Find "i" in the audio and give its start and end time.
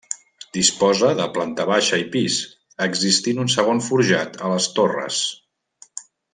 2.03-2.07